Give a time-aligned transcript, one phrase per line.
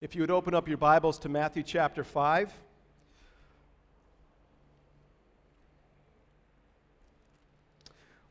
[0.00, 2.50] If you would open up your Bibles to Matthew chapter 5.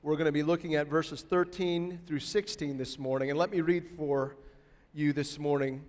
[0.01, 3.29] We're going to be looking at verses 13 through 16 this morning.
[3.29, 4.35] And let me read for
[4.95, 5.83] you this morning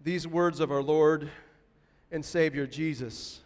[0.00, 1.28] these words of our Lord
[2.12, 3.40] and Savior Jesus.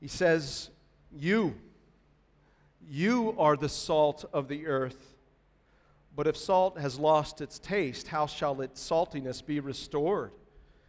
[0.00, 0.70] He says,
[1.12, 1.56] You,
[2.88, 5.13] you are the salt of the earth.
[6.16, 10.32] But if salt has lost its taste, how shall its saltiness be restored?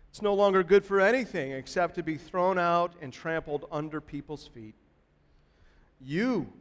[0.09, 4.47] It's no longer good for anything except to be thrown out and trampled under people's
[4.47, 4.75] feet.
[5.99, 6.53] You,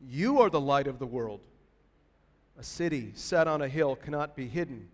[0.00, 1.40] you are the light of the world.
[2.58, 4.88] A city set on a hill cannot be hidden.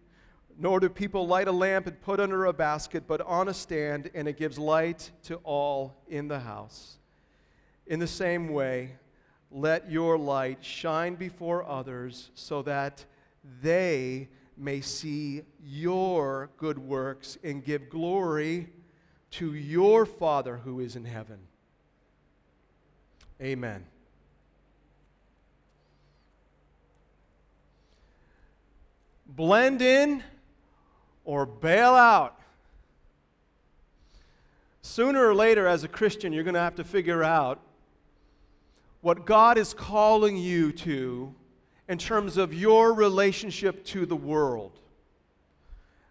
[0.58, 4.10] Nor do people light a lamp and put under a basket, but on a stand,
[4.14, 6.98] and it gives light to all in the house.
[7.86, 8.96] In the same way,
[9.50, 13.04] let your light shine before others so that
[13.62, 18.70] they may see your good works and give glory
[19.32, 21.38] to your Father who is in heaven.
[23.40, 23.85] Amen.
[29.26, 30.23] Blend in
[31.24, 32.40] or bail out.
[34.80, 37.60] Sooner or later, as a Christian, you're going to have to figure out
[39.02, 41.35] what God is calling you to
[41.88, 44.79] in terms of your relationship to the world.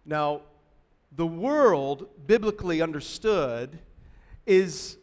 [0.06, 0.42] Now,
[1.16, 3.80] the world, biblically understood,
[4.46, 4.98] is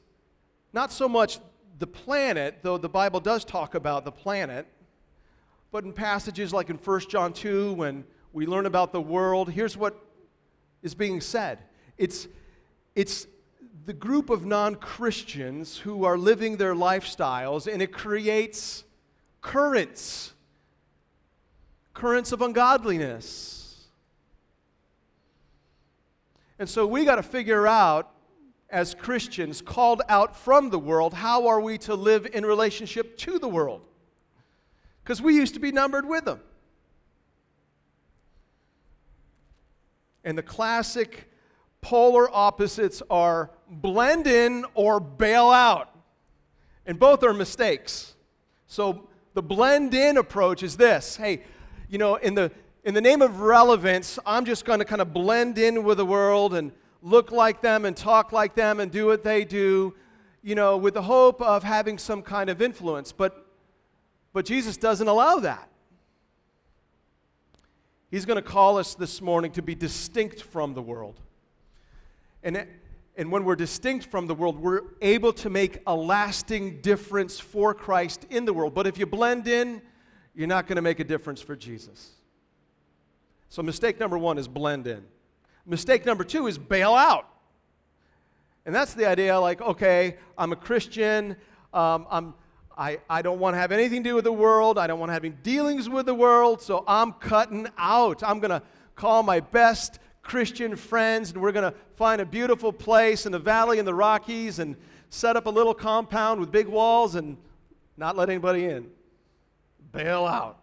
[0.72, 1.38] not so much
[1.78, 4.66] the planet, though the Bible does talk about the planet,
[5.70, 9.76] but in passages like in 1 John 2, when we learn about the world, here's
[9.76, 9.96] what
[10.82, 11.58] is being said
[11.98, 12.28] it's,
[12.94, 13.26] it's
[13.84, 18.84] the group of non Christians who are living their lifestyles, and it creates
[19.40, 20.34] currents,
[21.94, 23.88] currents of ungodliness.
[26.58, 28.10] And so we got to figure out,
[28.70, 33.38] as Christians called out from the world, how are we to live in relationship to
[33.38, 33.82] the world?
[35.02, 36.40] because we used to be numbered with them.
[40.24, 41.28] And the classic
[41.80, 45.90] polar opposites are blend in or bail out.
[46.86, 48.14] And both are mistakes.
[48.66, 51.42] So the blend in approach is this hey,
[51.92, 52.50] you know, in the,
[52.84, 56.06] in the name of relevance, I'm just going to kind of blend in with the
[56.06, 56.72] world and
[57.02, 59.94] look like them and talk like them and do what they do,
[60.42, 63.12] you know, with the hope of having some kind of influence.
[63.12, 63.46] But
[64.32, 65.68] but Jesus doesn't allow that.
[68.10, 71.20] He's going to call us this morning to be distinct from the world.
[72.42, 72.66] And,
[73.18, 77.74] and when we're distinct from the world, we're able to make a lasting difference for
[77.74, 78.74] Christ in the world.
[78.74, 79.82] But if you blend in,
[80.34, 82.12] you're not going to make a difference for Jesus.
[83.48, 85.04] So, mistake number one is blend in.
[85.66, 87.28] Mistake number two is bail out.
[88.64, 91.36] And that's the idea like, okay, I'm a Christian,
[91.74, 92.34] um, I'm,
[92.76, 94.78] I, I don't want to have anything to do with the world.
[94.78, 98.22] I don't want to have any dealings with the world, so I'm cutting out.
[98.22, 98.62] I'm going to
[98.94, 103.38] call my best Christian friends, and we're going to find a beautiful place in the
[103.38, 104.76] valley in the Rockies and
[105.10, 107.36] set up a little compound with big walls and
[107.96, 108.88] not let anybody in.
[109.92, 110.58] Bail out.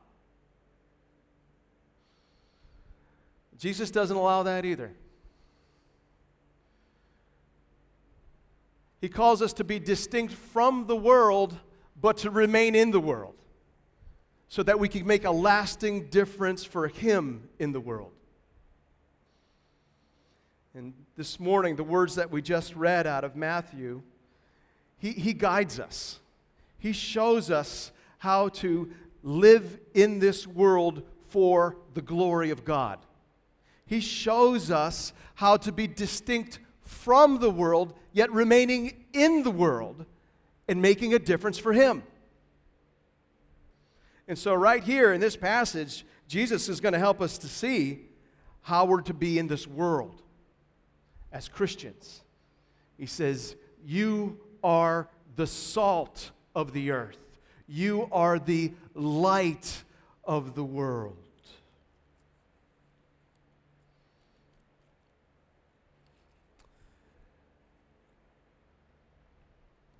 [3.57, 4.91] Jesus doesn't allow that either.
[9.01, 11.57] He calls us to be distinct from the world
[12.01, 13.35] but to remain in the world
[14.47, 18.11] so that we can make a lasting difference for Him in the world.
[20.73, 24.01] And this morning, the words that we just read out of Matthew,
[24.97, 26.19] he, he guides us.
[26.77, 28.91] He shows us how to
[29.23, 32.99] live in this world for the glory of God.
[33.85, 40.05] He shows us how to be distinct from the world, yet remaining in the world
[40.67, 42.03] and making a difference for Him.
[44.27, 48.01] And so, right here in this passage, Jesus is going to help us to see
[48.61, 50.21] how we're to be in this world
[51.31, 52.21] as Christians.
[52.97, 57.17] He says, You are the salt of the earth,
[57.69, 59.83] you are the light
[60.23, 61.15] of the world.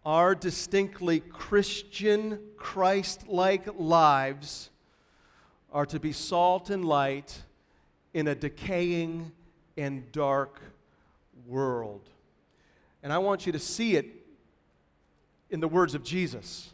[0.03, 4.71] Our distinctly Christian, Christ like lives
[5.71, 7.43] are to be salt and light
[8.15, 9.31] in a decaying
[9.77, 10.59] and dark
[11.45, 12.09] world.
[13.03, 14.07] And I want you to see it
[15.51, 16.73] in the words of Jesus.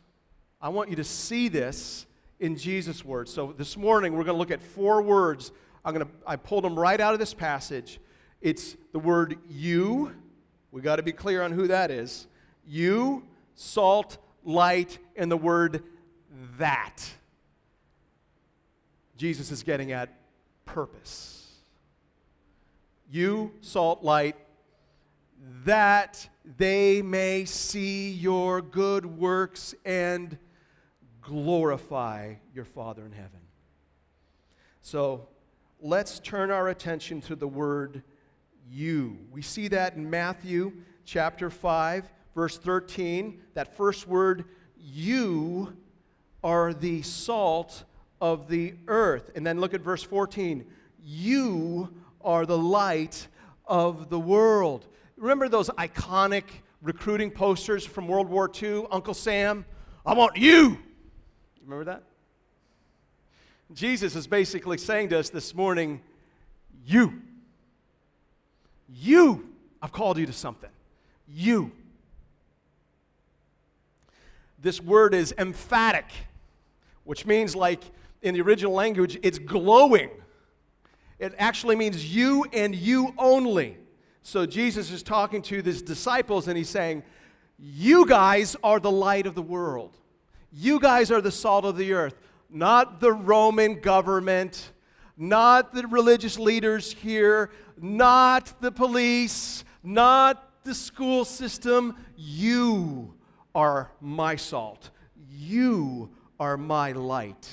[0.65, 2.07] I want you to see this
[2.39, 3.31] in Jesus' words.
[3.31, 5.51] So this morning we're going to look at four words.
[5.85, 7.99] I'm going to I pulled them right out of this passage
[8.41, 10.11] It's the word you.
[10.71, 12.25] We got to be clear on who that is.
[12.65, 15.83] You, salt, light, and the word
[16.57, 17.11] that.
[19.17, 20.09] Jesus is getting at
[20.65, 21.47] purpose.
[23.11, 24.35] You, salt, light,
[25.63, 26.27] that
[26.57, 30.39] they may see your good works and
[31.25, 33.39] glorify your Father in heaven.
[34.81, 35.27] So
[35.81, 38.03] let's turn our attention to the word
[38.69, 39.17] you.
[39.31, 40.73] We see that in Matthew
[41.03, 43.41] chapter 5, verse 13.
[43.55, 44.45] That first word,
[44.77, 45.75] you
[46.43, 47.85] are the salt
[48.21, 49.31] of the earth.
[49.35, 50.65] And then look at verse 14.
[51.03, 51.91] You
[52.21, 53.27] are the light
[53.65, 54.87] of the world.
[55.17, 56.43] Remember those iconic
[56.81, 58.85] recruiting posters from World War II?
[58.91, 59.65] Uncle Sam,
[60.05, 60.84] I want you.
[61.65, 62.03] Remember that?
[63.73, 66.01] Jesus is basically saying to us this morning,
[66.85, 67.21] You.
[68.87, 69.49] You.
[69.81, 70.69] I've called you to something.
[71.27, 71.71] You.
[74.61, 76.05] This word is emphatic,
[77.03, 77.81] which means, like
[78.21, 80.09] in the original language, it's glowing.
[81.17, 83.77] It actually means you and you only.
[84.21, 87.03] So Jesus is talking to his disciples and he's saying,
[87.57, 89.97] You guys are the light of the world.
[90.57, 92.15] You guys are the salt of the earth,
[92.49, 94.71] not the Roman government,
[95.17, 101.97] not the religious leaders here, not the police, not the school system.
[102.15, 103.15] You
[103.53, 104.91] are my salt.
[105.29, 107.49] You are my light.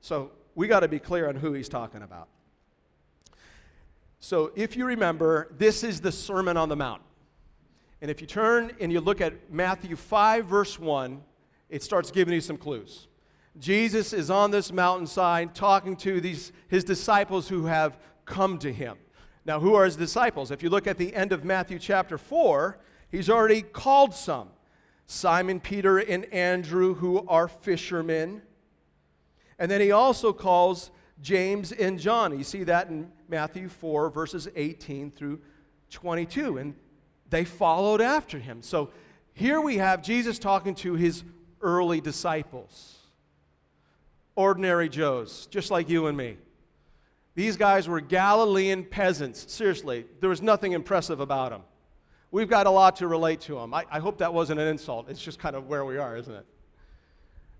[0.00, 2.28] So we got to be clear on who he's talking about.
[4.18, 7.02] So if you remember, this is the Sermon on the Mount.
[8.00, 11.22] And if you turn and you look at Matthew 5, verse 1,
[11.68, 13.08] it starts giving you some clues.
[13.58, 18.96] Jesus is on this mountainside talking to these, his disciples who have come to him.
[19.46, 20.50] Now, who are his disciples?
[20.50, 22.78] If you look at the end of Matthew chapter 4,
[23.10, 24.48] he's already called some
[25.06, 28.42] Simon, Peter, and Andrew, who are fishermen.
[29.58, 30.90] And then he also calls
[31.20, 32.36] James and John.
[32.36, 35.40] You see that in Matthew 4, verses 18 through
[35.90, 36.58] 22.
[36.58, 36.74] And
[37.30, 38.62] they followed after him.
[38.62, 38.90] So
[39.34, 41.22] here we have Jesus talking to his
[41.64, 42.98] early disciples,
[44.36, 46.36] ordinary Joes, just like you and me.
[47.34, 49.52] These guys were Galilean peasants.
[49.52, 51.62] Seriously, there was nothing impressive about them.
[52.30, 53.74] We've got a lot to relate to them.
[53.74, 55.08] I, I hope that wasn't an insult.
[55.08, 56.46] It's just kind of where we are, isn't it?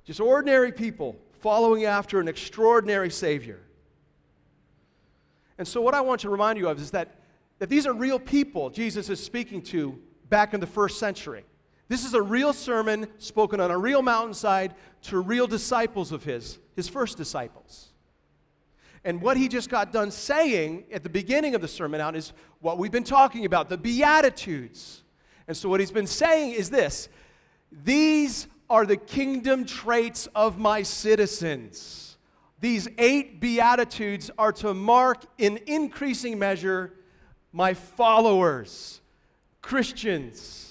[0.05, 3.61] Just ordinary people following after an extraordinary Savior.
[5.59, 7.17] And so, what I want to remind you of is that,
[7.59, 9.99] that these are real people Jesus is speaking to
[10.29, 11.45] back in the first century.
[11.89, 16.59] This is a real sermon spoken on a real mountainside to real disciples of his,
[16.77, 17.91] his first disciples.
[19.05, 22.33] And what he just got done saying at the beginning of the Sermon out is
[22.61, 25.03] what we've been talking about the Beatitudes.
[25.47, 27.11] And so, what he's been saying is this
[27.71, 32.17] these are the kingdom traits of my citizens.
[32.61, 36.95] These eight Beatitudes are to mark in increasing measure
[37.53, 39.03] my followers,
[39.61, 40.64] Christians.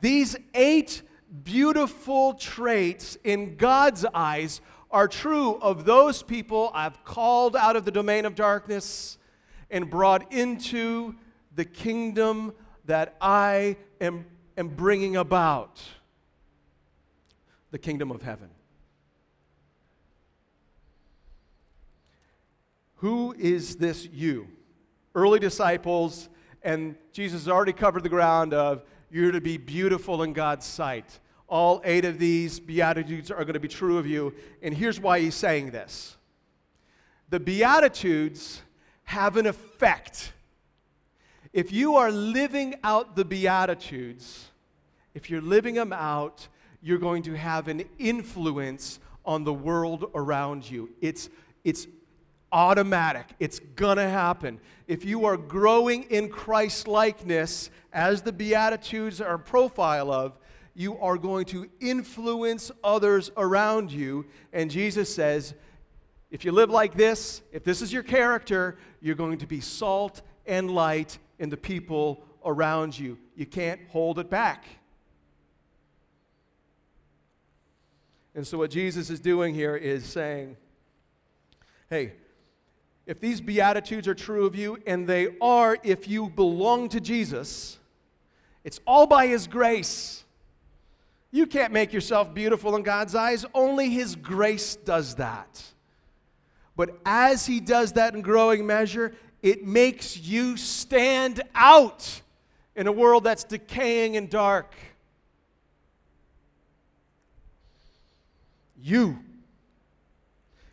[0.00, 1.02] These eight
[1.44, 4.60] beautiful traits in God's eyes
[4.90, 9.18] are true of those people I've called out of the domain of darkness
[9.70, 11.14] and brought into
[11.54, 12.52] the kingdom
[12.84, 14.26] that I am,
[14.56, 15.82] am bringing about
[17.70, 18.50] the kingdom of heaven.
[22.96, 24.48] Who is this you?
[25.14, 26.28] Early disciples,
[26.62, 31.20] and Jesus has already covered the ground of you're to be beautiful in God's sight.
[31.46, 34.34] All eight of these Beatitudes are going to be true of you.
[34.62, 36.16] And here's why he's saying this
[37.28, 38.62] the Beatitudes
[39.04, 40.32] have an effect.
[41.52, 44.50] If you are living out the Beatitudes,
[45.12, 46.48] if you're living them out,
[46.80, 50.88] you're going to have an influence on the world around you.
[51.02, 51.28] It's,
[51.64, 51.86] it's
[52.52, 53.26] automatic.
[53.40, 54.60] It's going to happen.
[54.86, 60.38] If you are growing in Christ likeness, as the Beatitudes are a profile of,
[60.74, 64.26] you are going to influence others around you.
[64.52, 65.54] And Jesus says,
[66.30, 70.22] if you live like this, if this is your character, you're going to be salt
[70.46, 73.18] and light in the people around you.
[73.36, 74.64] You can't hold it back.
[78.34, 80.56] And so, what Jesus is doing here is saying,
[81.90, 82.14] hey,
[83.12, 87.78] if these Beatitudes are true of you, and they are if you belong to Jesus,
[88.64, 90.24] it's all by His grace.
[91.30, 95.62] You can't make yourself beautiful in God's eyes, only His grace does that.
[96.74, 102.22] But as He does that in growing measure, It makes you stand out
[102.74, 104.72] in a world that's decaying and dark.
[108.80, 109.18] You.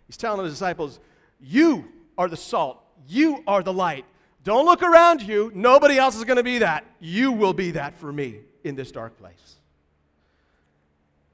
[0.08, 1.02] He's telling the disciples,
[1.42, 1.90] You
[2.20, 4.06] are the salt, you are the light.
[4.44, 5.52] Don't look around you.
[5.56, 6.86] Nobody else is going to be that.
[7.00, 9.56] You will be that for me in this dark place.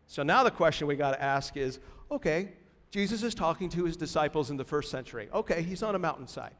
[0.08, 2.54] So now the question we got to ask is okay,
[2.92, 5.28] Jesus is talking to his disciples in the first century.
[5.34, 6.54] Okay, he's on a mountainside.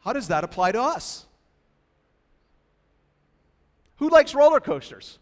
[0.00, 1.26] How does that apply to us?
[3.96, 5.18] Who likes roller coasters?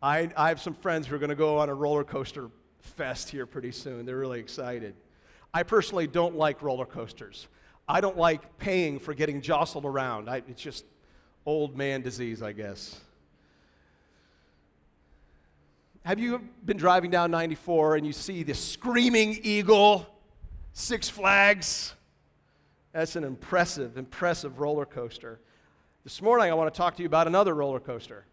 [0.00, 2.50] I, I have some friends who are going to go on a roller coaster
[2.80, 4.06] fest here pretty soon.
[4.06, 4.94] They're really excited.
[5.56, 7.48] I personally don't like roller coasters.
[7.88, 10.28] I don't like paying for getting jostled around.
[10.28, 10.84] I, it's just
[11.46, 13.00] old man disease, I guess.
[16.04, 20.06] Have you been driving down 94 and you see the screaming eagle,
[20.74, 21.94] Six Flags?
[22.92, 25.40] That's an impressive, impressive roller coaster.
[26.04, 28.26] This morning, I want to talk to you about another roller coaster.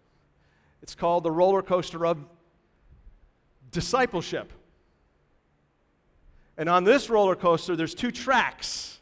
[0.81, 2.17] It's called the roller coaster of
[3.71, 4.51] discipleship.
[6.57, 8.99] And on this roller coaster, there's two tracks,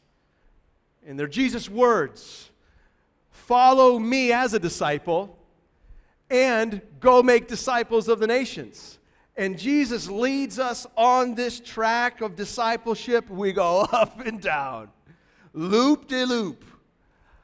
[1.05, 2.49] and they're Jesus' words
[3.29, 5.37] Follow me as a disciple,
[6.29, 8.97] and go make disciples of the nations.
[9.35, 13.29] And Jesus leads us on this track of discipleship.
[13.29, 14.89] We go up and down,
[15.53, 16.63] loop de loop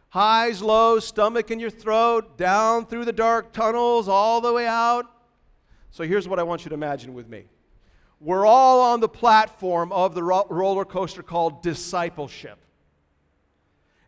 [0.09, 5.05] highs, lows, stomach in your throat, down through the dark tunnels, all the way out.
[5.91, 7.45] So here's what I want you to imagine with me.
[8.19, 12.57] We're all on the platform of the ro- roller coaster called discipleship.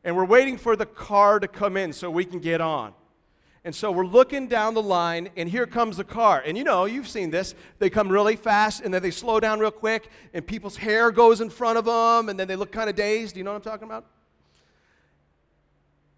[0.04, 2.94] And we're waiting for the car to come in so we can get on.
[3.66, 6.42] And so we're looking down the line, and here comes the car.
[6.46, 7.54] And you know, you've seen this.
[7.78, 11.42] They come really fast, and then they slow down real quick, and people's hair goes
[11.42, 13.34] in front of them, and then they look kind of dazed.
[13.34, 14.06] Do you know what I'm talking about?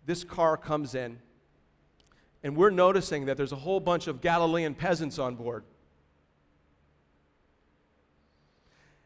[0.05, 1.17] This car comes in,
[2.43, 5.63] and we're noticing that there's a whole bunch of Galilean peasants on board.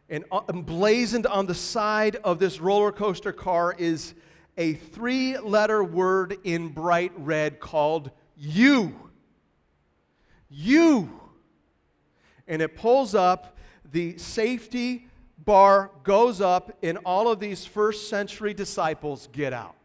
[0.09, 4.13] And uh, emblazoned on the side of this roller coaster car is
[4.57, 9.11] a three letter word in bright red called you.
[10.49, 11.21] You.
[12.47, 13.57] And it pulls up,
[13.91, 15.07] the safety
[15.37, 19.75] bar goes up, and all of these first century disciples get out.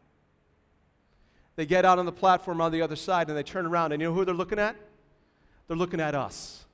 [1.56, 4.00] They get out on the platform on the other side and they turn around, and
[4.00, 4.76] you know who they're looking at?
[5.66, 6.64] They're looking at us.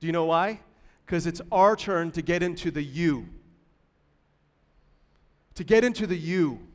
[0.00, 0.60] Do you know why?
[1.06, 3.28] Because it's our turn to get into the you.
[5.54, 6.66] To get into the you.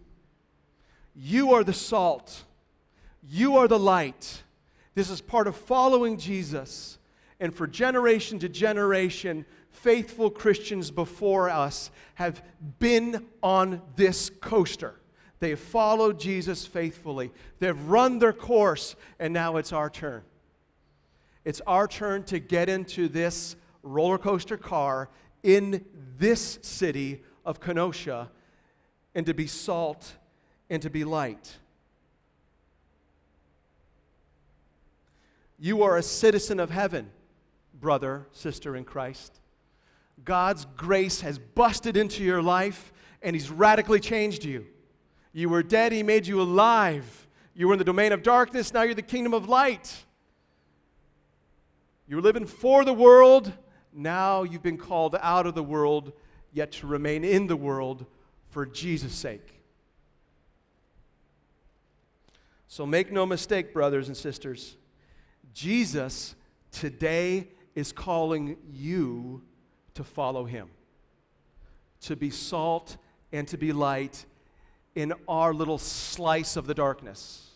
[1.14, 2.46] You are the salt.
[3.28, 4.44] You are the light.
[4.96, 6.98] This is part of following Jesus.
[7.42, 12.42] And for generation to generation, faithful Christians before us have
[12.80, 14.96] been on this coaster.
[15.40, 17.32] They have followed Jesus faithfully.
[17.60, 20.22] They've run their course, and now it's our turn.
[21.44, 25.10] It's our turn to get into this roller coaster car
[25.44, 25.86] in
[26.18, 28.30] this city of Kenosha
[29.16, 30.14] and to be salt
[30.70, 31.58] and to be light.
[35.60, 37.12] You are a citizen of heaven,
[37.80, 39.40] brother, sister in Christ.
[40.24, 44.66] God's grace has busted into your life and He's radically changed you.
[45.34, 47.28] You were dead, He made you alive.
[47.54, 50.06] You were in the domain of darkness, now you're the kingdom of light.
[52.08, 53.54] You were living for the world,
[53.94, 56.14] now you've been called out of the world,
[56.54, 58.06] yet to remain in the world
[58.50, 59.62] for Jesus' sake.
[62.68, 64.78] So make no mistake, brothers and sisters,
[65.54, 66.36] Jesus
[66.72, 69.42] today is calling you
[69.94, 70.70] to follow him,
[72.02, 72.98] to be salt
[73.34, 74.26] and to be light
[74.96, 77.50] in our little slice of the darkness.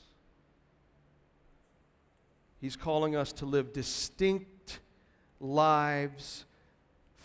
[2.59, 4.47] He's calling us to live distinct
[5.39, 6.45] lives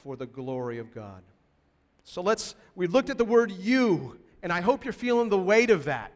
[0.03, 1.23] for the glory of God.
[2.05, 5.71] So let's, we've looked at the word you, and I hope you're feeling the weight
[5.71, 6.13] of that.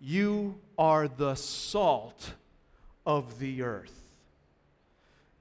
[0.00, 2.34] You are the salt
[3.06, 4.04] of the earth.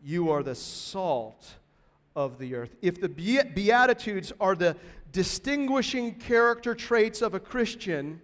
[0.04, 1.56] You are the salt
[2.16, 2.76] of the earth.
[2.82, 4.76] If the Beatitudes are the
[5.12, 8.22] distinguishing character traits of a Christian,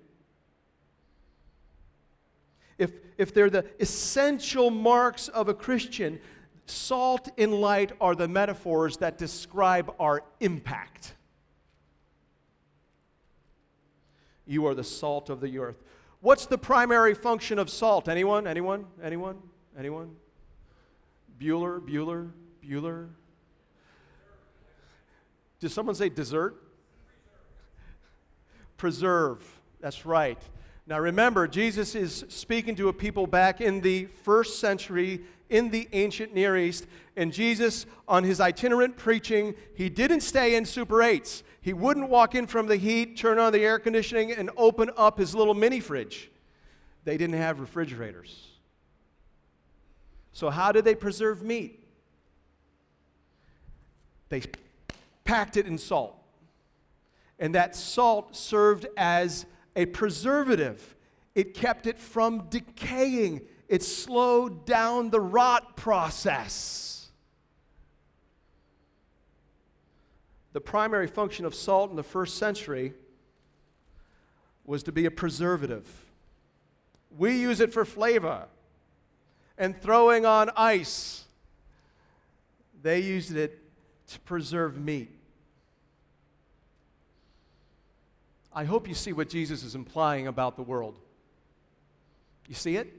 [2.77, 6.19] if, if they're the essential marks of a Christian,
[6.65, 11.15] salt and light are the metaphors that describe our impact.
[14.45, 15.81] You are the salt of the earth.
[16.19, 18.07] What's the primary function of salt?
[18.07, 18.47] Anyone?
[18.47, 18.85] Anyone?
[19.01, 19.37] Anyone?
[19.77, 20.15] Anyone?
[21.39, 22.31] Bueller, Bueller,
[22.63, 23.09] Bueller.
[25.59, 26.63] Did someone say dessert?
[28.83, 29.41] preserve.
[29.79, 30.37] That's right.
[30.85, 35.87] Now remember, Jesus is speaking to a people back in the first century in the
[35.93, 36.87] ancient Near East.
[37.15, 41.43] And Jesus, on his itinerant preaching, he didn't stay in Super 8s.
[41.61, 45.17] He wouldn't walk in from the heat, turn on the air conditioning, and open up
[45.17, 46.29] his little mini fridge.
[47.05, 48.49] They didn't have refrigerators.
[50.33, 51.87] So, how did they preserve meat?
[54.29, 54.41] They
[55.23, 56.17] packed it in salt.
[57.39, 60.95] And that salt served as a preservative,
[61.35, 67.09] it kept it from decaying, it slowed down the rot process.
[70.53, 72.93] The primary function of salt in the first century
[74.65, 75.87] was to be a preservative.
[77.17, 78.45] We use it for flavor
[79.57, 81.25] and throwing on ice.
[82.81, 83.59] They used it
[84.07, 85.09] to preserve meat.
[88.55, 90.99] I hope you see what Jesus is implying about the world.
[92.47, 92.93] You see it?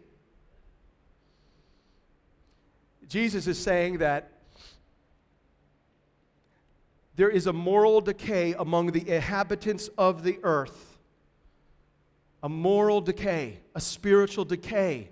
[3.09, 4.33] Jesus is saying that
[7.17, 10.99] there is a moral decay among the inhabitants of the earth.
[12.43, 15.11] A moral decay, a spiritual decay,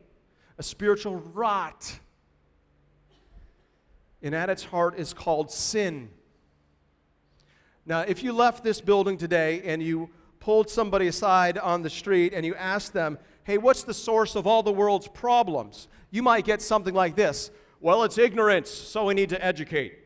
[0.59, 1.99] a spiritual rot.
[4.23, 6.11] And at its heart is called sin.
[7.87, 10.11] Now, if you left this building today and you
[10.43, 14.45] pulled somebody aside on the street and you asked them, hey, what's the source of
[14.45, 15.87] all the world's problems?
[16.11, 19.99] You might get something like this Well, it's ignorance, so we need to educate.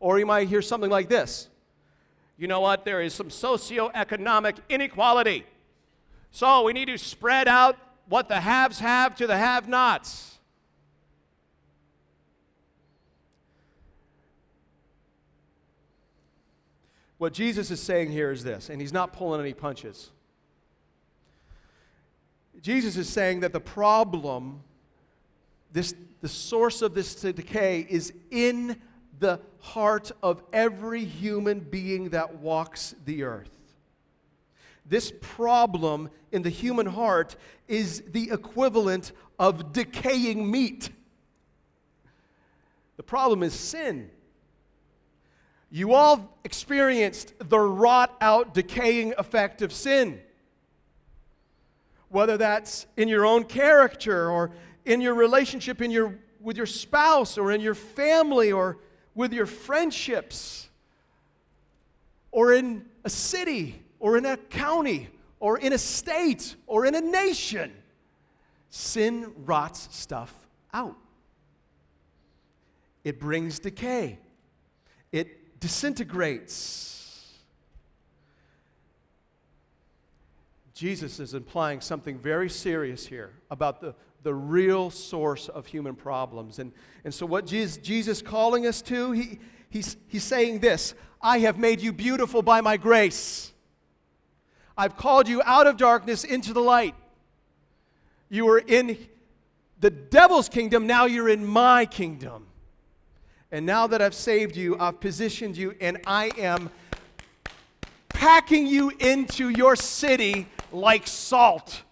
[0.00, 1.48] Or you might hear something like this
[2.36, 2.84] You know what?
[2.84, 5.46] There is some socioeconomic inequality.
[6.32, 10.33] So we need to spread out what the haves have to the have nots.
[17.18, 20.10] What Jesus is saying here is this, and he's not pulling any punches.
[22.60, 24.62] Jesus is saying that the problem,
[25.72, 28.80] this, the source of this decay, is in
[29.18, 33.50] the heart of every human being that walks the earth.
[34.86, 37.36] This problem in the human heart
[37.68, 40.90] is the equivalent of decaying meat.
[42.96, 44.10] The problem is sin.
[45.74, 50.20] You all experienced the rot out, decaying effect of sin.
[52.10, 54.52] Whether that's in your own character or
[54.84, 58.78] in your relationship in your, with your spouse or in your family or
[59.16, 60.68] with your friendships
[62.30, 65.08] or in a city or in a county
[65.40, 67.72] or in a state or in a nation.
[68.70, 70.32] Sin rots stuff
[70.72, 70.96] out.
[73.02, 74.20] It brings decay.
[75.10, 77.32] It disintegrates.
[80.74, 86.58] Jesus is implying something very serious here about the, the real source of human problems.
[86.58, 86.70] And,
[87.02, 89.38] and so, what Jesus, Jesus calling us to, he,
[89.70, 93.50] he's, he's saying this I have made you beautiful by my grace.
[94.76, 96.94] I've called you out of darkness into the light.
[98.28, 98.98] You were in
[99.80, 102.48] the devil's kingdom, now you're in my kingdom.
[103.52, 106.70] And now that I've saved you, I've positioned you, and I am
[108.08, 111.82] packing you into your city like salt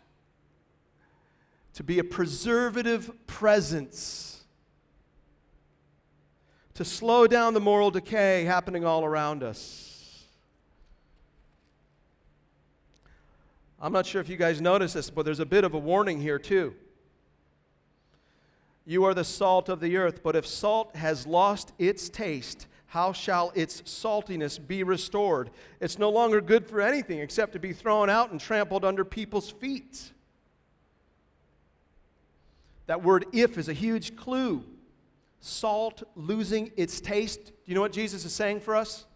[1.75, 4.45] to be a preservative presence,
[6.75, 10.25] to slow down the moral decay happening all around us.
[13.81, 16.21] I'm not sure if you guys notice this, but there's a bit of a warning
[16.21, 16.75] here, too.
[18.85, 23.12] You are the salt of the earth, but if salt has lost its taste, how
[23.12, 25.51] shall its saltiness be restored?
[25.81, 29.51] It's no longer good for anything except to be thrown out and trampled under people's
[29.51, 30.12] feet.
[32.87, 34.64] That word if is a huge clue.
[35.40, 37.47] Salt losing its taste.
[37.47, 39.07] Do you know what Jesus is saying for us?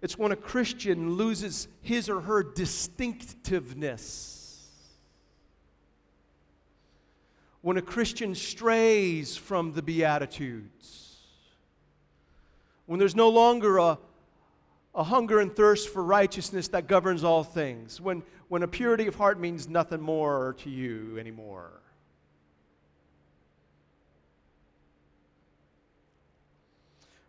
[0.00, 4.33] It's when a Christian loses his or her distinctiveness
[7.64, 11.16] when a Christian strays from the Beatitudes,
[12.84, 13.98] when there's no longer a,
[14.94, 19.14] a hunger and thirst for righteousness that governs all things, when, when a purity of
[19.14, 21.80] heart means nothing more to you anymore.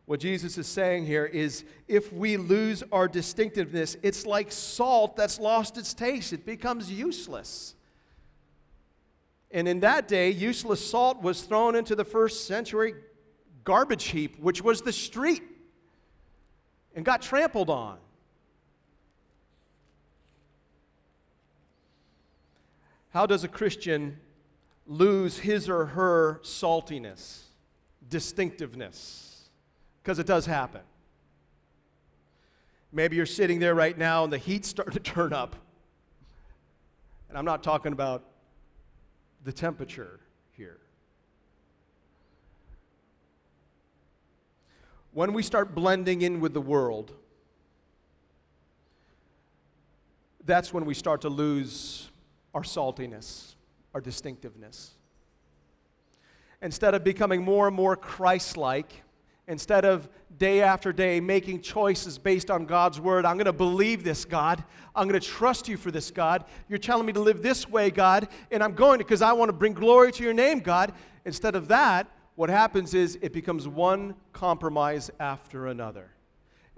[0.05, 5.39] What Jesus is saying here is if we lose our distinctiveness, it's like salt that's
[5.39, 7.75] lost its taste, it becomes useless.
[9.55, 12.93] And in that day, useless salt was thrown into the first century
[13.63, 15.41] garbage heap, which was the street.
[16.93, 17.97] and got trampled on.
[23.09, 24.17] How does a Christian
[24.87, 27.43] lose his or her saltiness,
[28.09, 29.49] distinctiveness?
[30.01, 30.81] Because it does happen.
[32.93, 35.57] Maybe you're sitting there right now and the heat's starting to turn up.
[37.27, 38.23] And I'm not talking about
[39.45, 40.19] the temperature
[40.53, 40.79] here.
[45.13, 47.13] When we start blending in with the world,
[50.43, 52.09] that's when we start to lose
[52.53, 53.53] our saltiness,
[53.93, 54.91] our distinctiveness.
[56.61, 59.03] Instead of becoming more and more Christ like,
[59.47, 64.03] instead of day after day making choices based on God's word, I'm going to believe
[64.03, 64.63] this, God.
[64.95, 66.45] I'm going to trust you for this, God.
[66.67, 69.49] You're telling me to live this way, God, and I'm going to because I want
[69.49, 70.93] to bring glory to your name, God.
[71.25, 76.11] Instead of that, what happens is it becomes one compromise after another.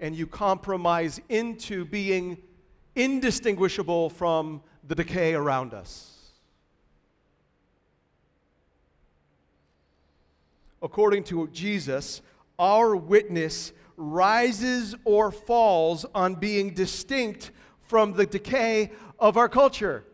[0.00, 2.38] And you compromise into being
[2.94, 6.14] indistinguishable from the decay around us.
[10.80, 12.22] According to Jesus,
[12.58, 20.04] our witness rises or falls on being distinct from the decay of our culture.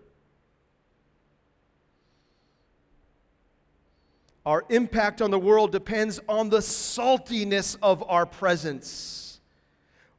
[4.46, 9.40] Our impact on the world depends on the saltiness of our presence.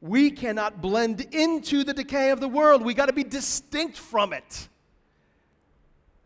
[0.00, 2.84] We cannot blend into the decay of the world.
[2.84, 4.68] We got to be distinct from it.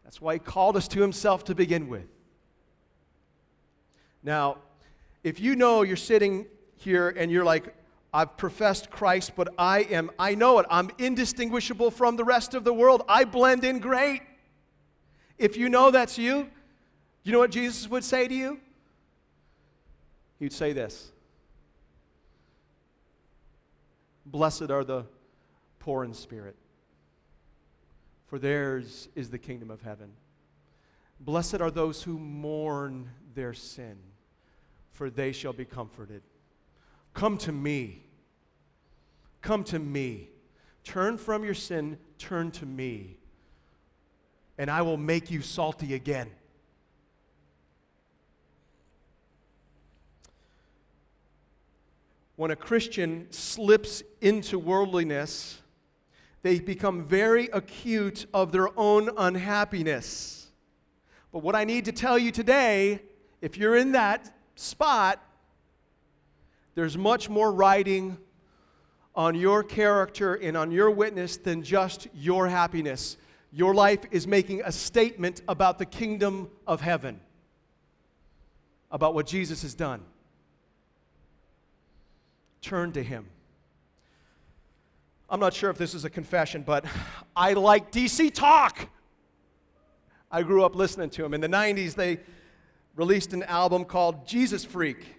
[0.03, 2.07] That's why he called us to himself to begin with.
[4.23, 4.59] Now,
[5.23, 7.75] if you know you're sitting here and you're like,
[8.13, 12.65] I've professed Christ, but I am, I know it, I'm indistinguishable from the rest of
[12.65, 13.03] the world.
[13.09, 14.23] I blend in great.
[15.39, 16.49] If you know that's you,
[17.23, 18.61] you know what Jesus would say to you?
[20.39, 21.13] He'd say this
[24.27, 25.05] Blessed are the
[25.79, 26.57] poor in spirit,
[28.27, 30.11] for theirs is the kingdom of heaven.
[31.21, 33.99] Blessed are those who mourn their sin
[35.01, 36.21] for they shall be comforted.
[37.15, 38.03] Come to me.
[39.41, 40.29] Come to me.
[40.85, 43.17] Turn from your sin, turn to me,
[44.59, 46.29] and I will make you salty again.
[52.37, 55.63] When a Christian slips into worldliness,
[56.43, 60.49] they become very acute of their own unhappiness.
[61.33, 63.01] But what I need to tell you today,
[63.41, 65.23] if you're in that spot,
[66.75, 68.19] there's much more riding
[69.15, 73.17] on your character and on your witness than just your happiness.
[73.53, 77.21] Your life is making a statement about the kingdom of heaven,
[78.91, 80.03] about what Jesus has done.
[82.61, 83.27] Turn to Him.
[85.29, 86.85] I'm not sure if this is a confession, but
[87.37, 88.89] I like DC Talk.
[90.31, 91.35] I grew up listening to him.
[91.35, 92.19] In the 90s, they
[92.95, 95.17] released an album called Jesus Freak.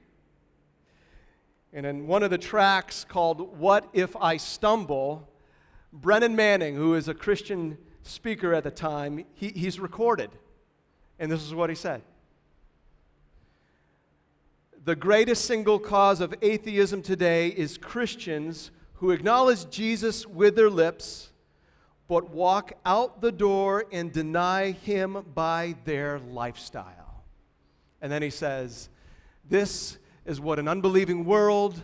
[1.73, 5.29] And in one of the tracks called What If I Stumble,
[5.93, 10.31] Brennan Manning, who is a Christian speaker at the time, he, he's recorded.
[11.19, 12.01] And this is what he said
[14.84, 21.29] The greatest single cause of atheism today is Christians who acknowledge Jesus with their lips,
[22.07, 27.11] but walk out the door and deny him by their lifestyle.
[28.01, 28.89] And then he says,
[29.49, 31.83] This is what an unbelieving world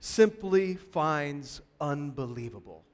[0.00, 2.84] simply finds unbelievable.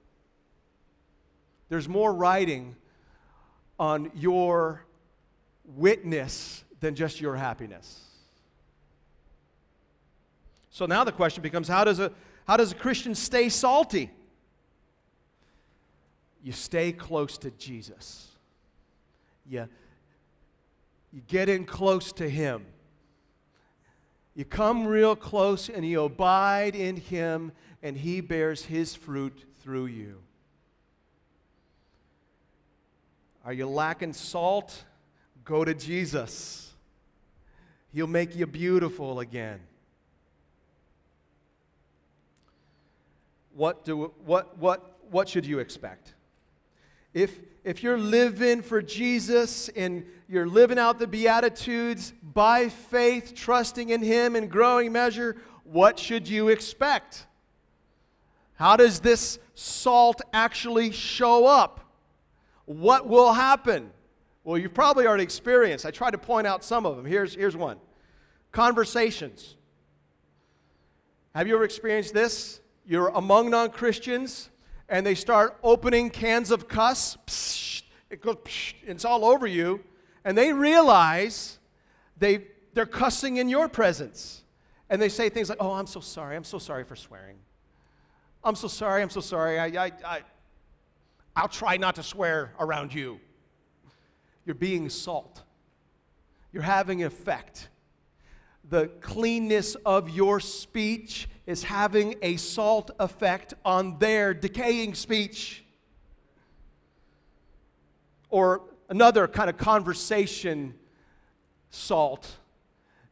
[1.68, 2.76] There's more riding
[3.78, 4.84] on your
[5.64, 8.00] witness than just your happiness.
[10.70, 12.12] So now the question becomes how does a,
[12.46, 14.10] how does a Christian stay salty?
[16.42, 18.28] You stay close to Jesus.
[19.48, 19.68] You
[21.14, 22.66] you get in close to Him.
[24.34, 27.52] You come real close and you abide in Him,
[27.84, 30.20] and He bears His fruit through you.
[33.44, 34.84] Are you lacking salt?
[35.44, 36.72] Go to Jesus.
[37.92, 39.60] He'll make you beautiful again.
[43.54, 46.13] What, do, what, what, what should you expect?
[47.14, 53.88] If, if you're living for Jesus and you're living out the Beatitudes by faith, trusting
[53.88, 57.26] in Him in growing measure, what should you expect?
[58.56, 61.80] How does this salt actually show up?
[62.66, 63.90] What will happen?
[64.42, 65.86] Well, you've probably already experienced.
[65.86, 67.06] I tried to point out some of them.
[67.06, 67.78] Here's, here's one
[68.52, 69.56] conversations.
[71.34, 72.60] Have you ever experienced this?
[72.86, 74.50] you're among non Christians
[74.88, 79.82] and they start opening cans of cuss, psh, it goes, psh, it's all over you,
[80.24, 81.58] and they realize
[82.18, 84.42] they, they're cussing in your presence.
[84.90, 86.36] And they say things like, Oh, I'm so sorry.
[86.36, 87.36] I'm so sorry for swearing.
[88.42, 89.02] I'm so sorry.
[89.02, 89.58] I'm so sorry.
[89.58, 90.20] I, I, I,
[91.34, 93.18] I'll try not to swear around you.
[94.44, 95.42] You're being salt,
[96.52, 97.68] you're having effect.
[98.74, 105.64] The cleanness of your speech is having a salt effect on their decaying speech.
[108.30, 110.74] Or another kind of conversation
[111.70, 112.28] salt.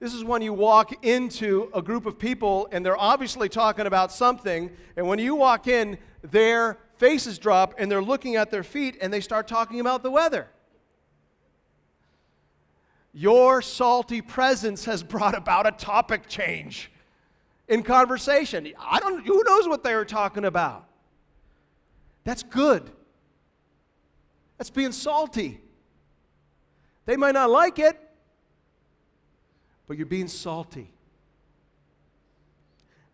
[0.00, 4.10] This is when you walk into a group of people and they're obviously talking about
[4.10, 8.98] something, and when you walk in, their faces drop and they're looking at their feet
[9.00, 10.48] and they start talking about the weather.
[13.12, 16.90] Your salty presence has brought about a topic change
[17.68, 18.72] in conversation.
[18.78, 20.86] I don't who knows what they were talking about.
[22.24, 22.90] That's good.
[24.56, 25.60] That's being salty.
[27.04, 27.98] They might not like it,
[29.86, 30.92] but you're being salty.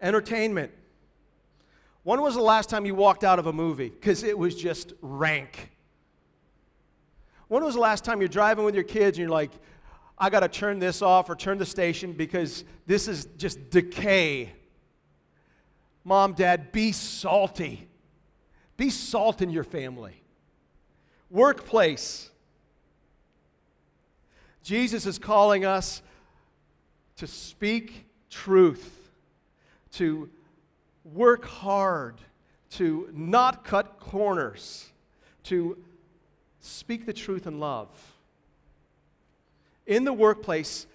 [0.00, 0.72] Entertainment.
[2.04, 3.88] When was the last time you walked out of a movie?
[3.88, 5.70] Because it was just rank.
[7.48, 9.50] When was the last time you're driving with your kids and you're like,
[10.20, 14.52] I got to turn this off or turn the station because this is just decay.
[16.04, 17.88] Mom, dad, be salty.
[18.76, 20.22] Be salt in your family.
[21.30, 22.30] Workplace.
[24.62, 26.02] Jesus is calling us
[27.16, 29.10] to speak truth,
[29.92, 30.28] to
[31.04, 32.20] work hard,
[32.70, 34.90] to not cut corners,
[35.44, 35.78] to
[36.60, 37.88] speak the truth in love
[39.88, 40.86] in the workplace,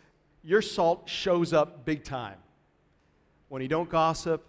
[0.43, 2.37] your salt shows up big time.
[3.49, 4.45] When you don't gossip,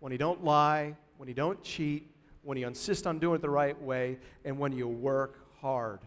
[0.00, 2.10] when you don't lie, when you don't cheat,
[2.42, 6.00] when you insist on doing it the right way, and when you work hard.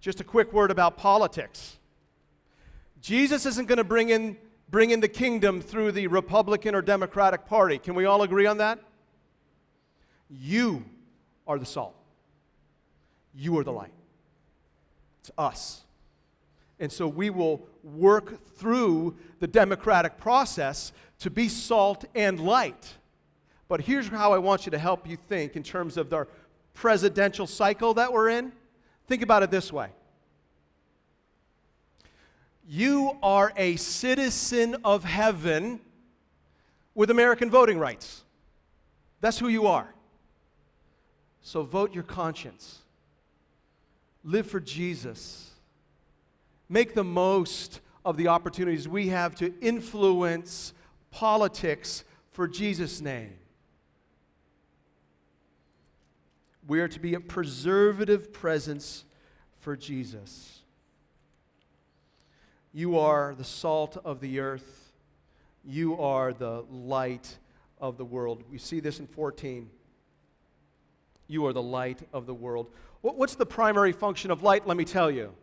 [0.00, 1.78] Just a quick word about politics.
[3.00, 4.36] Jesus isn't going to bring in,
[4.68, 7.78] bring in the kingdom through the Republican or Democratic Party.
[7.78, 8.80] Can we all agree on that?
[10.28, 10.84] You
[11.46, 11.94] are the salt.
[13.34, 13.92] You are the light.
[15.20, 15.81] It's us.
[16.82, 22.94] And so we will work through the democratic process to be salt and light.
[23.68, 26.26] But here's how I want you to help you think in terms of the
[26.74, 28.50] presidential cycle that we're in.
[29.06, 29.90] Think about it this way
[32.66, 35.78] You are a citizen of heaven
[36.96, 38.24] with American voting rights.
[39.20, 39.94] That's who you are.
[41.42, 42.80] So vote your conscience.
[44.24, 45.51] Live for Jesus
[46.72, 50.72] make the most of the opportunities we have to influence
[51.10, 53.34] politics for Jesus' name.
[56.66, 59.04] We are to be a preservative presence
[59.60, 60.60] for Jesus.
[62.72, 64.92] You are the salt of the earth.
[65.64, 67.36] You are the light
[67.78, 68.44] of the world.
[68.50, 69.68] We see this in 14.
[71.26, 72.70] You are the light of the world.
[73.02, 74.66] What's the primary function of light?
[74.66, 75.34] Let me tell you.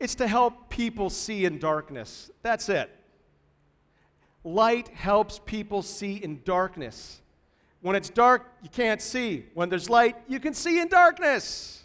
[0.00, 2.30] It's to help people see in darkness.
[2.42, 2.90] That's it.
[4.42, 7.20] Light helps people see in darkness.
[7.82, 9.44] When it's dark, you can't see.
[9.52, 11.84] When there's light, you can see in darkness.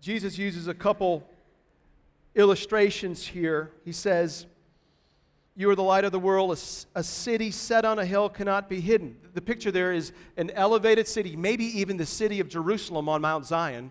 [0.00, 1.28] Jesus uses a couple
[2.36, 3.72] illustrations here.
[3.84, 4.46] He says,
[5.56, 6.50] You are the light of the world.
[6.50, 9.16] A, a, city set on a hill cannot be hidden.
[9.34, 13.46] The picture there is an elevated city, maybe even the city of Jerusalem on Mount
[13.46, 13.90] Zion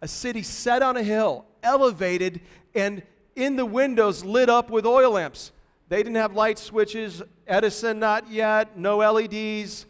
[0.00, 2.40] a city set on a hill, elevated,
[2.74, 3.02] and
[3.36, 5.52] in the windows lit up with oil lamps.
[5.88, 9.86] They didn't have light switches, Edison not yet, no LEDs,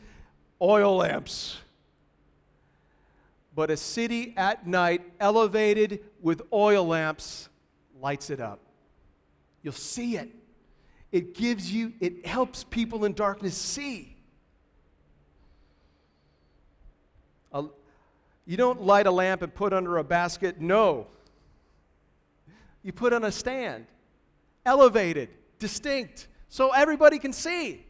[0.61, 1.59] oil lamps.
[3.55, 7.49] But a city at night, elevated with oil lamps,
[8.01, 8.61] lights it up.
[9.63, 10.31] You'll see it.
[11.13, 14.17] It gives you, it helps people in darkness see.
[17.53, 17.65] A,
[18.47, 20.61] you don't light a lamp and put under a basket.
[20.61, 21.07] No.
[22.83, 23.87] You put on a stand,
[24.65, 27.85] elevated, distinct, so everybody can see.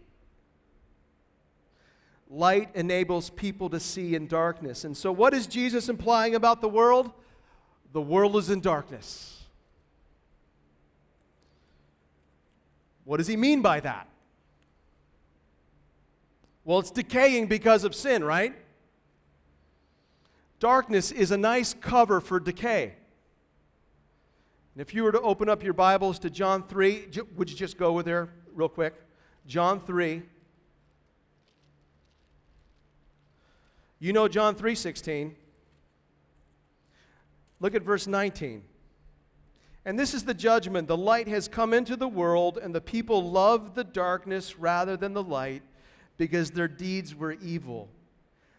[2.29, 4.85] Light enables people to see in darkness.
[4.85, 7.11] And so, what is Jesus implying about the world?
[7.93, 9.43] The world is in darkness.
[13.05, 14.07] What does he mean by that?
[16.65, 18.55] Well, it's decaying because of sin, right?
[20.61, 22.95] Darkness is a nice cover for decay.
[24.75, 27.79] And if you were to open up your Bibles to John 3, would you just
[27.79, 28.95] go there real quick?
[29.47, 30.23] John 3.
[33.99, 35.35] You know John 3:16.
[37.59, 38.63] Look at verse 19.
[39.85, 40.89] And this is the judgment.
[40.89, 45.15] The light has come into the world, and the people loved the darkness rather than
[45.15, 45.63] the light
[46.19, 47.89] because their deeds were evil.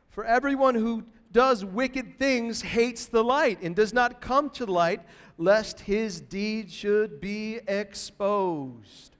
[0.10, 5.02] For everyone who does wicked things hates the light and does not come to light,
[5.38, 9.15] lest his deeds should be exposed.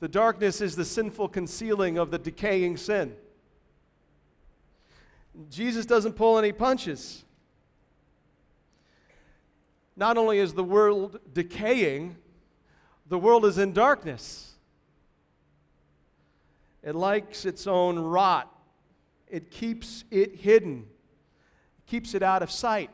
[0.00, 3.14] The darkness is the sinful concealing of the decaying sin.
[5.50, 7.24] Jesus doesn't pull any punches.
[9.96, 12.16] Not only is the world decaying,
[13.08, 14.52] the world is in darkness.
[16.82, 18.52] It likes its own rot.
[19.28, 20.86] It keeps it hidden,
[21.78, 22.90] it keeps it out of sight.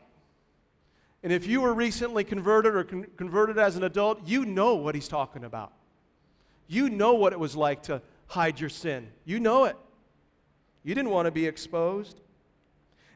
[1.23, 4.93] And if you were recently converted or con- converted as an adult, you know what
[4.93, 5.71] he's talking about.
[6.67, 9.07] You know what it was like to hide your sin.
[9.23, 9.77] You know it.
[10.83, 12.19] You didn't want to be exposed.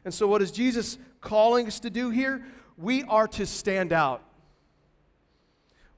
[0.04, 2.46] And so, what is Jesus calling us to do here?
[2.78, 4.22] We are to stand out.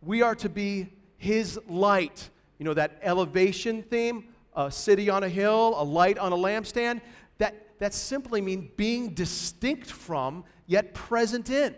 [0.03, 2.31] We are to be his light.
[2.59, 7.01] You know, that elevation theme a city on a hill, a light on a lampstand.
[7.39, 11.75] That, that simply means being distinct from, yet present in.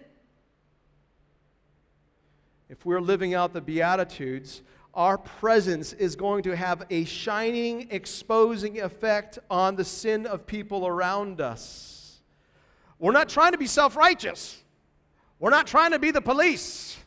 [2.69, 4.63] If we're living out the Beatitudes,
[4.95, 10.87] our presence is going to have a shining, exposing effect on the sin of people
[10.87, 12.21] around us.
[12.99, 14.63] We're not trying to be self righteous,
[15.39, 16.99] we're not trying to be the police.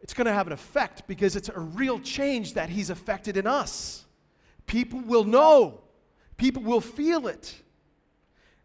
[0.00, 3.46] It's going to have an effect because it's a real change that He's affected in
[3.46, 4.04] us.
[4.66, 5.80] People will know,
[6.36, 7.62] people will feel it.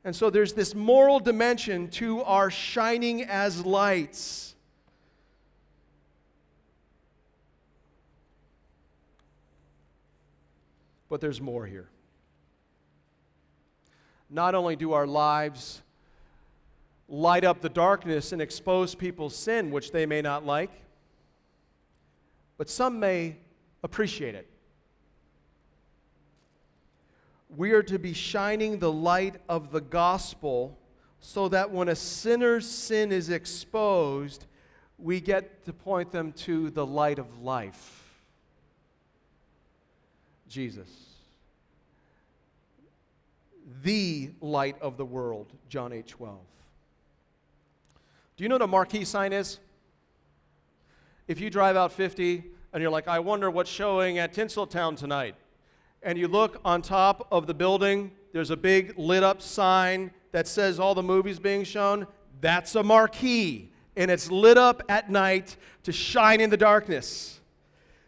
[0.03, 4.55] And so there's this moral dimension to our shining as lights.
[11.09, 11.89] But there's more here.
[14.29, 15.81] Not only do our lives
[17.09, 20.71] light up the darkness and expose people's sin, which they may not like,
[22.57, 23.37] but some may
[23.83, 24.49] appreciate it
[27.55, 30.77] we are to be shining the light of the gospel
[31.19, 34.45] so that when a sinner's sin is exposed,
[34.97, 38.03] we get to point them to the light of life
[40.47, 40.89] Jesus.
[43.83, 46.37] The light of the world, John 8 12.
[48.37, 49.59] Do you know what a marquee sign is?
[51.27, 55.35] If you drive out 50 and you're like, I wonder what's showing at Tinseltown tonight
[56.03, 60.47] and you look on top of the building, there's a big lit up sign that
[60.47, 62.07] says all the movies being shown.
[62.39, 67.39] That's a marquee, and it's lit up at night to shine in the darkness.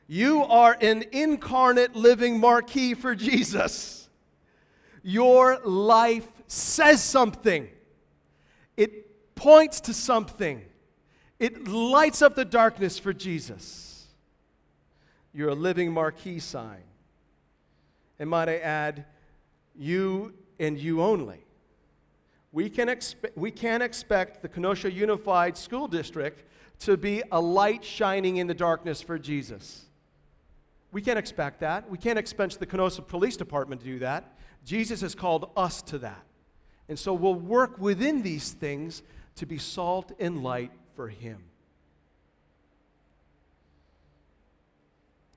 [0.07, 4.09] You are an incarnate living marquee for Jesus.
[5.01, 7.69] Your life says something,
[8.75, 10.63] it points to something,
[11.39, 14.07] it lights up the darkness for Jesus.
[15.31, 16.83] You're a living marquee sign
[18.19, 19.05] and might I add,
[19.75, 21.45] you and you only.
[22.51, 26.43] We can, expe- we can expect the Kenosha Unified School District
[26.79, 29.85] to be a light shining in the darkness for Jesus.
[30.91, 31.89] We can't expect that.
[31.89, 34.35] We can't expect the Kenosha Police Department to do that.
[34.65, 36.25] Jesus has called us to that.
[36.87, 39.03] And so we'll work within these things
[39.35, 41.43] to be salt and light for Him.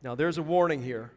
[0.03, 1.13] Now, there's a warning here.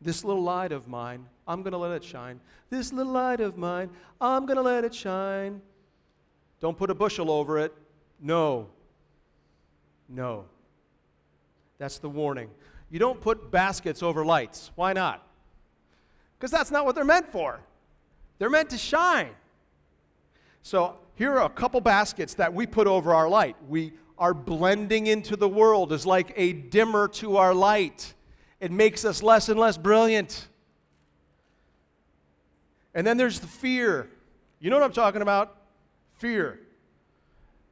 [0.00, 2.40] This little light of mine, I'm going to let it shine.
[2.70, 5.60] This little light of mine, I'm going to let it shine.
[6.60, 7.74] Don't put a bushel over it.
[8.20, 8.68] No.
[10.08, 10.44] No.
[11.78, 12.50] That's the warning.
[12.90, 14.70] You don't put baskets over lights.
[14.74, 15.26] Why not?
[16.38, 17.60] Because that's not what they're meant for.
[18.38, 19.30] They're meant to shine.
[20.62, 23.56] So here are a couple baskets that we put over our light.
[23.68, 28.14] We are blending into the world as like a dimmer to our light
[28.60, 30.48] it makes us less and less brilliant.
[32.94, 34.08] And then there's the fear.
[34.60, 35.56] You know what I'm talking about?
[36.18, 36.58] Fear.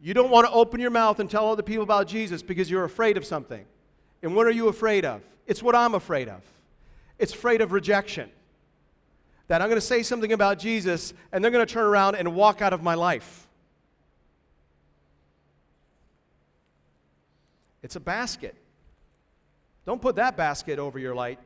[0.00, 2.84] You don't want to open your mouth and tell other people about Jesus because you're
[2.84, 3.64] afraid of something.
[4.22, 5.22] And what are you afraid of?
[5.46, 6.42] It's what I'm afraid of.
[7.18, 8.30] It's afraid of rejection.
[9.48, 12.34] That I'm going to say something about Jesus and they're going to turn around and
[12.34, 13.46] walk out of my life.
[17.82, 18.54] It's a basket.
[19.86, 21.38] Don't put that basket over your light.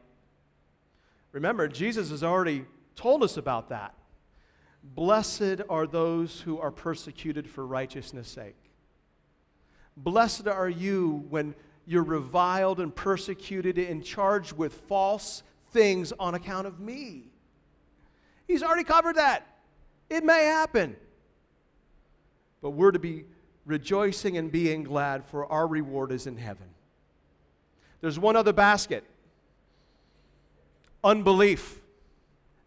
[1.32, 2.64] Remember, Jesus has already
[2.96, 3.94] told us about that.
[4.82, 8.56] Blessed are those who are persecuted for righteousness' sake.
[9.96, 11.54] Blessed are you when
[11.86, 17.24] you're reviled and persecuted and charged with false things on account of me.
[18.48, 19.46] He's already covered that.
[20.08, 20.96] It may happen.
[22.62, 23.26] But we're to be
[23.66, 26.69] rejoicing and being glad, for our reward is in heaven.
[28.00, 29.04] There's one other basket
[31.02, 31.80] unbelief.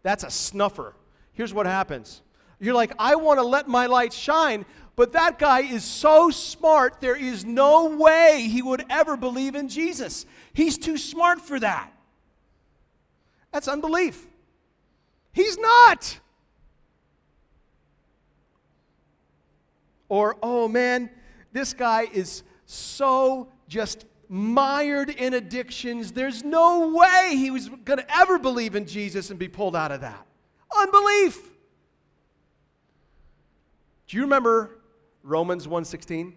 [0.02, 0.94] That's a snuffer.
[1.32, 2.22] Here's what happens
[2.60, 4.64] you're like, I want to let my light shine,
[4.96, 9.68] but that guy is so smart, there is no way he would ever believe in
[9.68, 10.24] Jesus.
[10.52, 11.92] He's too smart for that.
[13.52, 14.26] That's unbelief.
[15.32, 16.20] He's not.
[20.08, 21.10] Or, oh man,
[21.52, 26.12] this guy is so just mired in addictions.
[26.12, 29.92] There's no way he was going to ever believe in Jesus and be pulled out
[29.92, 30.26] of that.
[30.76, 31.52] Unbelief.
[34.06, 34.80] Do you remember
[35.22, 36.34] Romans 1:16?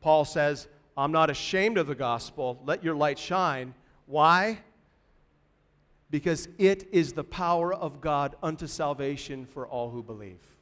[0.00, 2.60] Paul says, "I'm not ashamed of the gospel.
[2.64, 3.74] Let your light shine."
[4.06, 4.62] Why?
[6.10, 10.55] Because it is the power of God unto salvation for all who believe.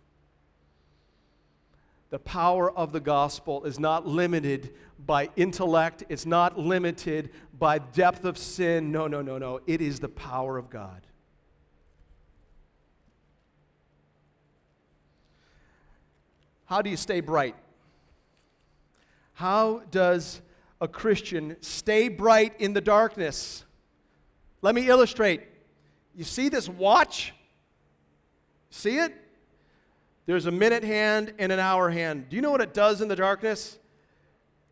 [2.14, 4.72] The power of the gospel is not limited
[5.04, 8.92] by intellect, it's not limited by depth of sin.
[8.92, 9.58] No, no, no, no.
[9.66, 11.04] It is the power of God.
[16.66, 17.56] How do you stay bright?
[19.32, 20.40] How does
[20.80, 23.64] a Christian stay bright in the darkness?
[24.62, 25.40] Let me illustrate.
[26.14, 27.34] You see this watch?
[28.70, 29.23] See it?
[30.26, 32.28] There's a minute hand and an hour hand.
[32.28, 33.78] Do you know what it does in the darkness?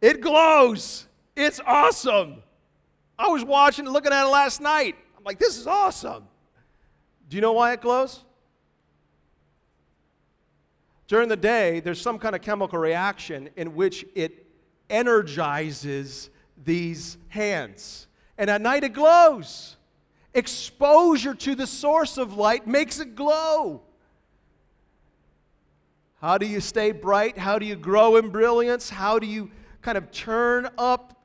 [0.01, 1.07] It glows.
[1.37, 2.43] It's awesome.
[3.19, 4.97] I was watching and looking at it last night.
[5.17, 6.25] I'm like, this is awesome.
[7.29, 8.25] Do you know why it glows?
[11.07, 14.47] During the day, there's some kind of chemical reaction in which it
[14.89, 16.31] energizes
[16.65, 18.07] these hands.
[18.39, 19.77] And at night, it glows.
[20.35, 23.83] Exposure to the source of light makes it glow.
[26.23, 27.37] How do you stay bright?
[27.37, 28.89] How do you grow in brilliance?
[28.89, 29.51] How do you
[29.83, 31.21] kind of turn up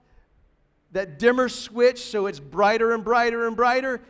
[0.91, 4.01] that dimmer switch so it's brighter and brighter and brighter?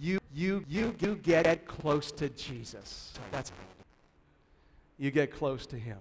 [0.00, 3.12] You, you, you, you get close to Jesus.
[3.30, 3.52] That's
[4.98, 5.98] you get close to Him.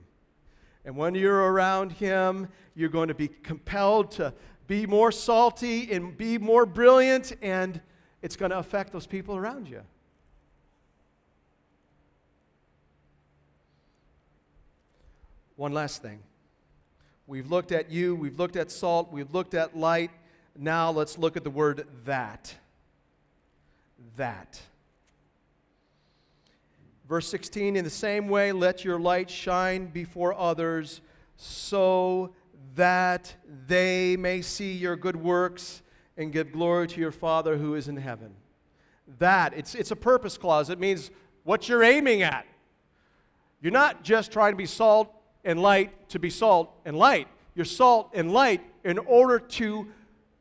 [0.83, 4.33] And when you're around Him, you're going to be compelled to
[4.65, 7.79] be more salty and be more brilliant, and
[8.23, 9.81] it's going to affect those people around you.
[15.55, 16.19] One last thing.
[17.27, 20.11] We've looked at you, we've looked at salt, we've looked at light.
[20.57, 22.55] Now let's look at the word that.
[24.17, 24.61] That.
[27.07, 31.01] Verse 16, in the same way, let your light shine before others
[31.37, 32.33] so
[32.75, 33.35] that
[33.67, 35.81] they may see your good works
[36.17, 38.33] and give glory to your Father who is in heaven.
[39.19, 40.69] That, it's, it's a purpose clause.
[40.69, 41.11] It means
[41.43, 42.45] what you're aiming at.
[43.61, 47.27] You're not just trying to be salt and light to be salt and light.
[47.55, 49.87] You're salt and light in order to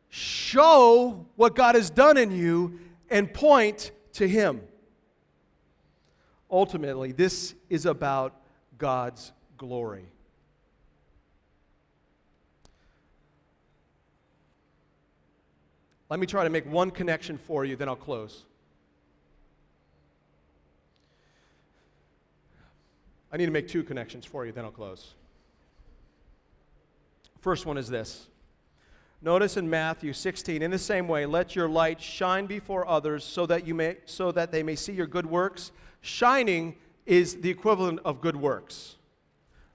[0.08, 2.78] show what God has done in you
[3.10, 4.60] and point to Him.
[6.50, 8.36] Ultimately, this is about
[8.78, 10.06] God's glory.
[16.10, 18.44] Let me try to make one connection for you, then I'll close.
[23.32, 25.14] I need to make two connections for you, then I'll close.
[27.40, 28.28] First one is this.
[29.22, 33.46] Notice in Matthew 16, in the same way, let your light shine before others so
[33.46, 35.70] that, you may, so that they may see your good works.
[36.00, 36.76] Shining
[37.06, 38.96] is the equivalent of good works.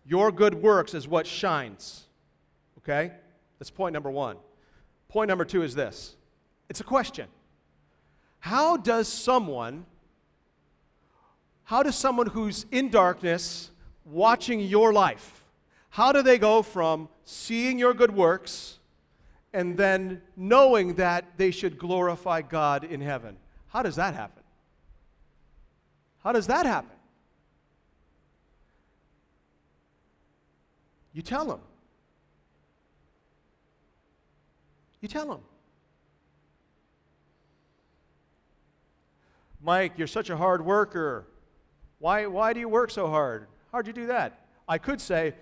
[0.05, 2.05] Your good works is what shines.
[2.79, 3.13] Okay?
[3.57, 4.37] That's point number one.
[5.07, 6.15] Point number two is this
[6.69, 7.27] it's a question.
[8.39, 9.85] How does someone
[11.67, 13.71] how does someone who's in darkness
[14.05, 15.43] watching your life,
[15.89, 18.79] how do they go from seeing your good works
[19.51, 23.35] and then knowing that they should glorify God in heaven?
[23.67, 24.43] How does that happen?
[26.23, 26.95] How does that happen?
[31.11, 31.59] You tell them.
[35.01, 35.41] You tell them.
[39.61, 41.25] Mike, you're such a hard worker.
[41.99, 43.47] Why, why do you work so hard?
[43.71, 44.45] How'd you do that?
[44.67, 45.33] I could say,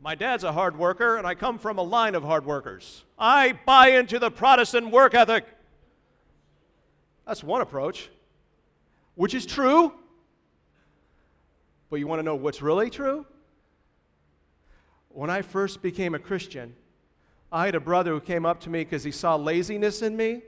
[0.00, 3.04] My dad's a hard worker, and I come from a line of hard workers.
[3.18, 5.44] I buy into the Protestant work ethic.
[7.26, 8.10] That's one approach,
[9.14, 9.92] which is true.
[11.90, 13.26] But you want to know what's really true?
[15.08, 16.74] When I first became a Christian,
[17.52, 20.42] I had a brother who came up to me because he saw laziness in me,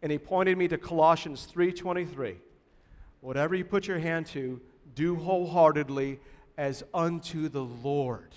[0.00, 2.40] and he pointed me to Colossians 3:23.
[3.20, 4.60] Whatever you put your hand to,
[4.94, 6.20] do wholeheartedly
[6.56, 8.34] as unto the Lord.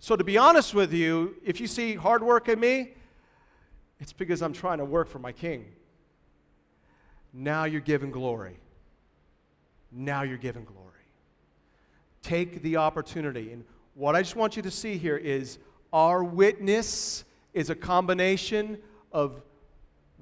[0.00, 2.94] So to be honest with you, if you see hard work in me,
[4.00, 5.66] it's because I'm trying to work for my king.
[7.32, 8.58] Now you're given glory.
[9.90, 10.90] Now you're given glory.
[12.22, 13.52] Take the opportunity.
[13.52, 13.64] And
[13.94, 15.58] what I just want you to see here is
[15.92, 18.78] our witness is a combination
[19.12, 19.40] of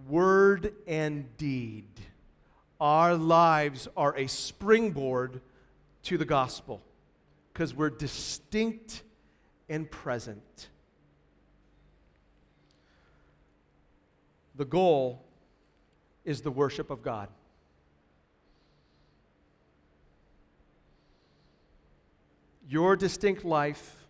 [0.08, 1.88] word and deed.
[2.82, 5.40] Our lives are a springboard
[6.02, 6.82] to the gospel
[7.52, 9.04] because we're distinct
[9.68, 10.68] and present.
[14.56, 15.22] The goal
[16.24, 17.28] is the worship of God.
[22.68, 24.08] Your distinct life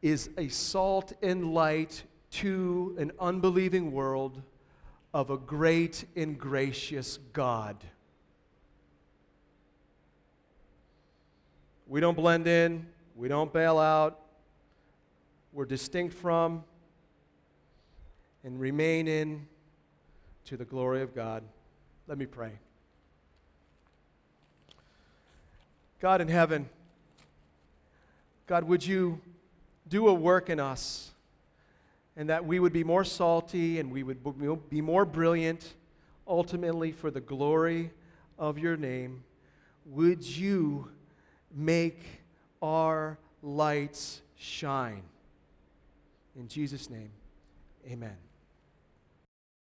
[0.00, 4.40] is a salt and light to an unbelieving world
[5.14, 7.76] of a great and gracious God.
[11.86, 14.18] We don't blend in, we don't bail out,
[15.52, 16.64] we're distinct from
[18.42, 19.46] and remain in
[20.46, 21.44] to the glory of God.
[22.08, 22.58] Let me pray.
[26.00, 26.68] God in heaven,
[28.48, 29.20] God, would you
[29.88, 31.13] do a work in us
[32.16, 34.22] and that we would be more salty and we would
[34.70, 35.74] be more brilliant,
[36.26, 37.90] ultimately for the glory
[38.38, 39.24] of your name?
[39.86, 40.90] Would you
[41.54, 42.02] make
[42.62, 45.02] our lights shine?
[46.36, 47.10] In Jesus' name,
[47.86, 48.16] amen.